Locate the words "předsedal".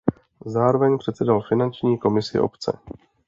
0.97-1.41